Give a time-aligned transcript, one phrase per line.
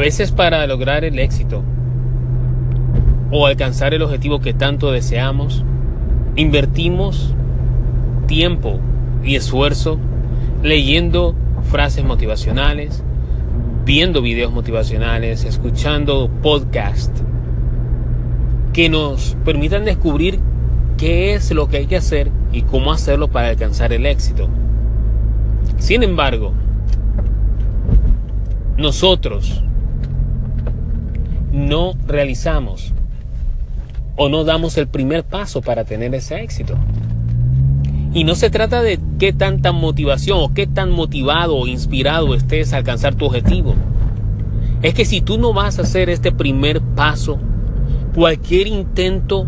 [0.00, 1.62] veces para lograr el éxito
[3.30, 5.64] o alcanzar el objetivo que tanto deseamos,
[6.36, 7.34] invertimos
[8.26, 8.80] tiempo
[9.22, 9.98] y esfuerzo
[10.62, 11.34] leyendo
[11.64, 13.04] frases motivacionales,
[13.84, 17.22] viendo videos motivacionales, escuchando podcasts
[18.72, 20.40] que nos permitan descubrir
[20.96, 24.48] qué es lo que hay que hacer y cómo hacerlo para alcanzar el éxito.
[25.78, 26.52] Sin embargo,
[28.76, 29.62] nosotros
[31.52, 32.92] no realizamos
[34.16, 36.76] o no damos el primer paso para tener ese éxito.
[38.12, 42.72] Y no se trata de qué tanta motivación o qué tan motivado o inspirado estés
[42.72, 43.74] a alcanzar tu objetivo.
[44.82, 47.38] Es que si tú no vas a hacer este primer paso,
[48.14, 49.46] cualquier intento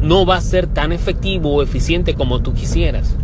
[0.00, 3.16] no va a ser tan efectivo o eficiente como tú quisieras.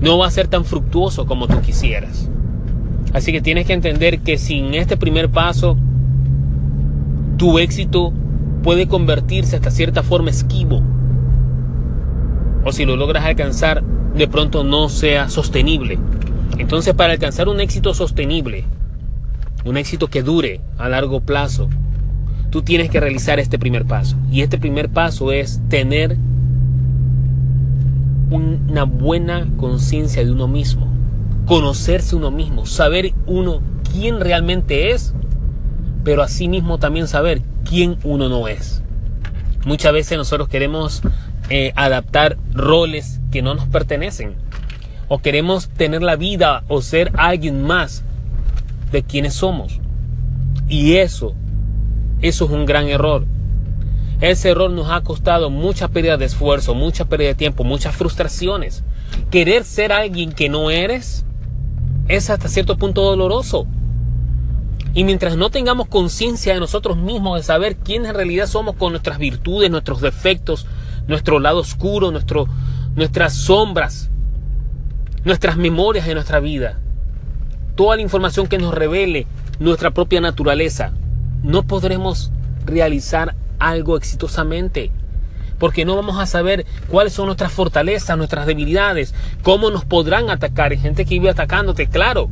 [0.00, 2.28] No va a ser tan fructuoso como tú quisieras.
[3.12, 5.78] Así que tienes que entender que sin este primer paso,
[7.36, 8.12] tu éxito
[8.62, 10.82] puede convertirse hasta cierta forma esquivo
[12.66, 16.00] o si lo logras alcanzar, de pronto no sea sostenible.
[16.58, 18.64] Entonces, para alcanzar un éxito sostenible,
[19.64, 21.68] un éxito que dure a largo plazo,
[22.50, 24.16] tú tienes que realizar este primer paso.
[24.32, 26.16] Y este primer paso es tener
[28.30, 30.88] una buena conciencia de uno mismo,
[31.46, 33.60] conocerse uno mismo, saber uno
[33.92, 35.14] quién realmente es,
[36.06, 38.80] pero asimismo también saber quién uno no es.
[39.64, 41.02] Muchas veces nosotros queremos
[41.50, 44.36] eh, adaptar roles que no nos pertenecen.
[45.08, 48.04] O queremos tener la vida o ser alguien más
[48.92, 49.80] de quienes somos.
[50.68, 51.34] Y eso,
[52.22, 53.24] eso es un gran error.
[54.20, 58.84] Ese error nos ha costado mucha pérdida de esfuerzo, mucha pérdida de tiempo, muchas frustraciones.
[59.32, 61.24] Querer ser alguien que no eres
[62.06, 63.66] es hasta cierto punto doloroso.
[64.96, 68.92] Y mientras no tengamos conciencia de nosotros mismos, de saber quiénes en realidad somos con
[68.92, 70.66] nuestras virtudes, nuestros defectos,
[71.06, 74.08] nuestro lado oscuro, nuestras sombras,
[75.22, 76.80] nuestras memorias de nuestra vida,
[77.74, 79.26] toda la información que nos revele
[79.60, 80.94] nuestra propia naturaleza,
[81.42, 82.32] no podremos
[82.64, 84.92] realizar algo exitosamente.
[85.58, 90.72] Porque no vamos a saber cuáles son nuestras fortalezas, nuestras debilidades, cómo nos podrán atacar.
[90.72, 92.30] Hay gente que vive atacándote, claro.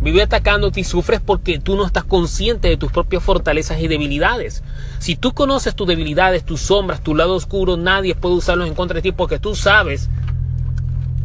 [0.00, 4.62] Vive atacándote y sufres porque tú no estás consciente de tus propias fortalezas y debilidades.
[5.00, 8.96] Si tú conoces tus debilidades, tus sombras, tu lado oscuro, nadie puede usarlos en contra
[8.96, 10.08] de ti porque tú sabes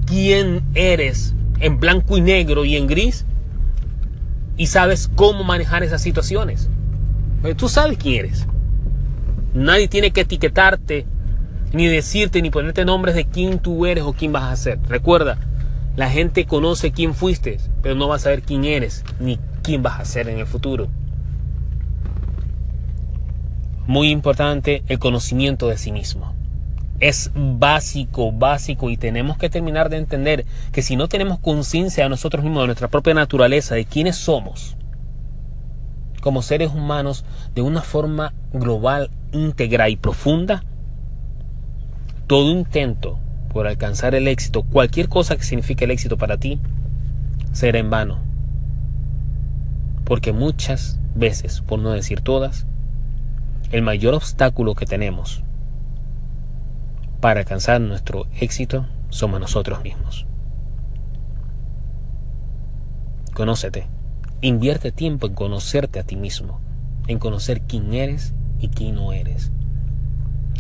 [0.08, 3.26] quién eres en blanco y negro y en gris
[4.58, 6.70] y sabes cómo manejar esas situaciones.
[7.58, 8.48] Tú sabes quién eres.
[9.54, 11.06] Nadie tiene que etiquetarte,
[11.74, 14.80] ni decirte, ni ponerte nombres de quién tú eres o quién vas a ser.
[14.88, 15.38] Recuerda,
[15.96, 20.00] la gente conoce quién fuiste, pero no va a saber quién eres ni quién vas
[20.00, 20.88] a ser en el futuro.
[23.86, 26.34] Muy importante el conocimiento de sí mismo.
[27.00, 32.10] Es básico, básico y tenemos que terminar de entender que si no tenemos conciencia de
[32.10, 34.78] nosotros mismos, de nuestra propia naturaleza, de quiénes somos,
[36.22, 40.64] como seres humanos, de una forma global, íntegra y profunda,
[42.26, 43.20] todo intento
[43.54, 46.60] por alcanzar el éxito, cualquier cosa que signifique el éxito para ti,
[47.52, 48.18] será en vano.
[50.04, 52.66] Porque muchas veces, por no decir todas,
[53.72, 55.44] el mayor obstáculo que tenemos
[57.22, 60.26] para alcanzar nuestro éxito somos nosotros mismos.
[63.34, 63.88] Conócete.
[64.42, 66.60] Invierte tiempo en conocerte a ti mismo,
[67.08, 69.52] en conocer quién eres y quién no eres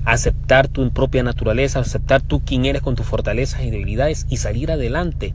[0.05, 4.71] aceptar tu propia naturaleza, aceptar tú quién eres con tus fortalezas y debilidades y salir
[4.71, 5.33] adelante,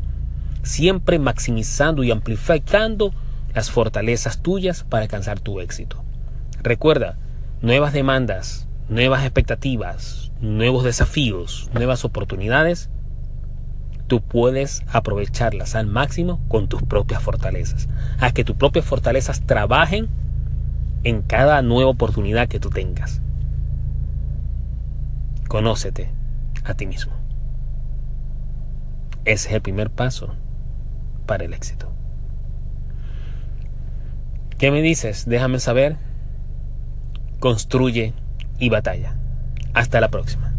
[0.62, 3.12] siempre maximizando y amplificando
[3.54, 6.02] las fortalezas tuyas para alcanzar tu éxito.
[6.62, 7.16] Recuerda,
[7.62, 12.90] nuevas demandas, nuevas expectativas, nuevos desafíos, nuevas oportunidades,
[14.06, 17.88] tú puedes aprovecharlas al máximo con tus propias fortalezas.
[18.18, 20.08] Haz que tus propias fortalezas trabajen
[21.04, 23.22] en cada nueva oportunidad que tú tengas.
[25.48, 26.10] Conócete
[26.64, 27.14] a ti mismo.
[29.24, 30.34] Ese es el primer paso
[31.26, 31.90] para el éxito.
[34.58, 35.24] ¿Qué me dices?
[35.26, 35.96] Déjame saber.
[37.40, 38.12] Construye
[38.58, 39.16] y batalla.
[39.72, 40.57] Hasta la próxima.